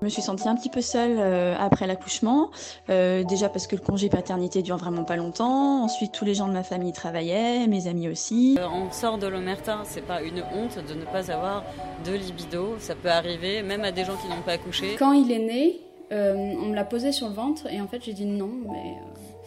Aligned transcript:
Je 0.00 0.06
me 0.06 0.08
suis 0.10 0.22
sentie 0.22 0.48
un 0.48 0.56
petit 0.56 0.70
peu 0.70 0.80
seule 0.80 1.18
euh, 1.18 1.54
après 1.58 1.86
l'accouchement, 1.86 2.50
euh, 2.88 3.22
déjà 3.22 3.50
parce 3.50 3.66
que 3.66 3.76
le 3.76 3.82
congé 3.82 4.08
paternité 4.08 4.62
dure 4.62 4.78
vraiment 4.78 5.04
pas 5.04 5.16
longtemps. 5.16 5.82
Ensuite, 5.82 6.12
tous 6.12 6.24
les 6.24 6.32
gens 6.32 6.48
de 6.48 6.54
ma 6.54 6.62
famille 6.62 6.94
travaillaient, 6.94 7.66
mes 7.66 7.86
amis 7.86 8.08
aussi. 8.08 8.56
Euh, 8.58 8.66
on 8.66 8.90
sort 8.90 9.18
de 9.18 9.26
l'omerta, 9.26 9.82
c'est 9.84 10.00
pas 10.00 10.22
une 10.22 10.42
honte 10.54 10.78
de 10.78 10.94
ne 10.94 11.04
pas 11.04 11.30
avoir 11.30 11.64
de 12.06 12.12
libido. 12.12 12.76
Ça 12.78 12.94
peut 12.94 13.10
arriver, 13.10 13.62
même 13.62 13.84
à 13.84 13.92
des 13.92 14.06
gens 14.06 14.16
qui 14.16 14.26
n'ont 14.28 14.40
pas 14.40 14.52
accouché. 14.52 14.96
Quand 14.98 15.12
il 15.12 15.30
est 15.30 15.38
né, 15.38 15.80
on 16.10 16.68
me 16.68 16.74
l'a 16.74 16.84
posé 16.84 17.12
sur 17.12 17.28
le 17.28 17.34
ventre 17.34 17.66
et 17.66 17.80
en 17.80 17.86
fait 17.86 18.02
j'ai 18.02 18.14
dit 18.14 18.24
non, 18.24 18.50
mais 18.72 18.94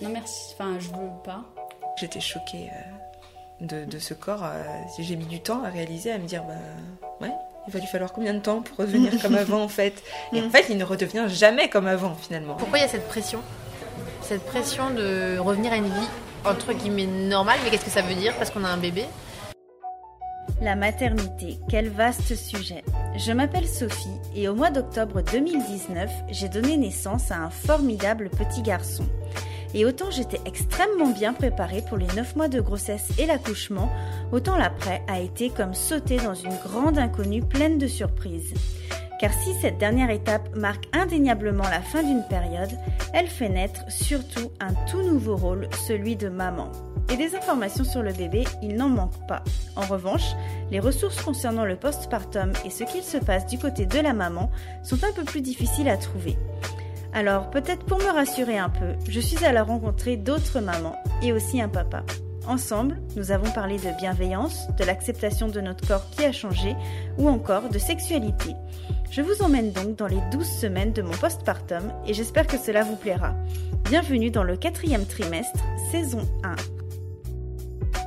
non 0.02 0.14
merci, 0.14 0.54
enfin 0.54 0.78
je 0.80 0.90
veux 0.90 1.10
pas. 1.24 1.42
J'étais 1.98 2.22
choquée 2.22 2.70
de, 3.60 3.86
de, 3.86 4.00
ce 4.00 4.14
corps. 4.14 4.46
J'ai 5.00 5.16
mis 5.16 5.26
du 5.26 5.40
temps 5.40 5.64
à 5.64 5.70
réaliser, 5.70 6.12
à 6.12 6.20
me 6.20 6.26
dire 6.26 6.44
bah 6.44 6.54
ouais 7.26 7.34
il 7.68 7.74
va 7.74 7.80
lui 7.80 7.88
falloir 7.88 8.14
combien 8.14 8.34
de 8.34 8.40
temps 8.40 8.62
pour 8.62 8.78
revenir 8.78 9.12
comme 9.22 9.36
avant 9.36 9.62
en 9.62 9.68
fait? 9.68 10.04
Et 10.34 10.42
en 10.42 10.50
fait, 10.50 10.66
il 10.70 10.78
ne 10.78 10.84
redevient 10.84 11.26
jamais 11.28 11.70
comme 11.70 11.88
avant 11.88 12.16
finalement. 12.16 12.56
Pourquoi 12.56 12.80
il 12.80 12.82
y 12.82 12.86
a 12.86 12.90
cette 12.90 13.08
pression? 13.08 13.40
Cette 14.22 14.44
pression 14.46 14.90
de 14.90 15.38
revenir 15.38 15.72
à 15.72 15.78
une 15.78 15.86
vie 15.86 16.10
entre 16.46 16.74
guillemets 16.74 17.06
normale, 17.06 17.58
mais 17.64 17.70
qu'est-ce 17.70 17.86
que 17.86 17.92
ça 17.92 18.02
veut 18.02 18.16
dire? 18.16 18.34
Parce 18.36 18.50
qu'on 18.52 18.64
a 18.64 18.70
un 18.70 18.78
bébé 18.78 19.06
la 20.62 20.76
maternité, 20.76 21.60
quel 21.70 21.90
vaste 21.90 22.36
sujet. 22.36 22.84
Je 23.18 23.32
m'appelle 23.32 23.68
Sophie 23.68 24.08
et 24.34 24.48
au 24.48 24.56
mois 24.56 24.70
d'octobre 24.70 25.22
2019, 25.22 26.10
j'ai 26.30 26.48
donné 26.48 26.78
naissance 26.78 27.32
à 27.32 27.38
un 27.38 27.50
formidable 27.50 28.30
petit 28.30 28.62
garçon. 28.62 29.04
Et 29.74 29.86
autant 29.86 30.12
j'étais 30.12 30.40
extrêmement 30.46 31.12
bien 31.12 31.34
préparée 31.34 31.84
pour 31.88 31.98
les 31.98 32.08
9 32.08 32.36
mois 32.36 32.48
de 32.48 32.62
grossesse 32.62 33.10
et 33.18 33.26
l'accouchement, 33.26 33.92
autant 34.32 34.58
l'après 34.58 35.04
a 35.08 35.20
été 35.20 35.50
comme 35.50 35.74
sauter 35.74 36.18
dans 36.18 36.36
une 36.36 36.56
grande 36.58 36.98
inconnue 36.98 37.42
pleine 37.42 37.78
de 37.78 37.88
surprises. 37.88 38.54
Car 39.20 39.32
si 39.34 39.54
cette 39.62 39.78
dernière 39.78 40.10
étape 40.10 40.56
marque 40.56 40.86
indéniablement 40.92 41.64
la 41.64 41.82
fin 41.82 42.04
d'une 42.04 42.24
période, 42.28 42.78
elle 43.14 43.28
fait 43.28 43.50
naître 43.50 43.82
surtout 43.90 44.52
un 44.60 44.74
tout 44.86 45.02
nouveau 45.02 45.38
rôle, 45.38 45.70
celui 45.88 46.16
de 46.16 46.30
maman. 46.30 46.72
Et 47.10 47.16
des 47.16 47.36
informations 47.36 47.84
sur 47.84 48.02
le 48.02 48.12
bébé, 48.12 48.44
il 48.62 48.76
n'en 48.76 48.90
manque 48.90 49.28
pas. 49.28 49.44
En 49.76 49.86
revanche, 49.86 50.34
les 50.72 50.80
ressources 50.80 51.22
concernant 51.22 51.66
le 51.66 51.76
postpartum 51.76 52.52
et 52.66 52.70
ce 52.70 52.84
qu'il 52.84 53.04
se 53.04 53.18
passe 53.18 53.46
du 53.46 53.58
côté 53.58 53.86
de 53.86 54.00
la 54.00 54.14
maman 54.14 54.50
sont 54.84 55.04
un 55.04 55.12
peu 55.14 55.24
plus 55.24 55.42
difficiles 55.42 55.90
à 55.90 55.98
trouver. 55.98 56.38
Alors 57.14 57.52
peut-être 57.52 57.86
pour 57.86 58.00
me 58.00 58.12
rassurer 58.12 58.58
un 58.58 58.70
peu, 58.70 58.96
je 59.08 59.20
suis 59.20 59.46
allée 59.46 59.60
rencontrer 59.60 60.18
d'autres 60.18 60.60
mamans 60.60 60.96
et 61.22 61.32
aussi 61.32 61.62
un 61.62 61.70
papa. 61.70 62.04
Ensemble, 62.48 63.00
nous 63.16 63.32
avons 63.32 63.50
parlé 63.52 63.78
de 63.78 63.96
bienveillance, 63.98 64.68
de 64.78 64.84
l'acceptation 64.84 65.48
de 65.48 65.62
notre 65.62 65.88
corps 65.88 66.10
qui 66.10 66.26
a 66.26 66.32
changé 66.32 66.76
ou 67.18 67.30
encore 67.30 67.70
de 67.70 67.78
sexualité. 67.78 68.56
Je 69.12 69.22
vous 69.22 69.44
emmène 69.44 69.72
donc 69.72 69.96
dans 69.96 70.08
les 70.08 70.20
12 70.32 70.46
semaines 70.46 70.92
de 70.92 71.04
mon 71.04 71.12
postpartum 71.12 71.94
et 72.08 72.16
j'espère 72.16 72.48
que 72.48 72.58
cela 72.58 72.84
vous 72.84 72.96
plaira. 72.96 73.36
Bienvenue 73.86 74.32
dans 74.32 74.44
le 74.44 74.58
quatrième 74.58 75.06
trimestre, 75.06 75.60
saison 75.92 76.28
1. 76.44 76.56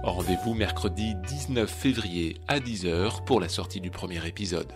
Rendez-vous 0.02 0.54
mercredi 0.54 1.14
19 1.28 1.70
février 1.70 2.36
à 2.48 2.58
10h 2.58 3.24
pour 3.24 3.41
la 3.41 3.48
sortie 3.48 3.80
du 3.80 3.91
premier 3.91 4.26
épisode. 4.26 4.72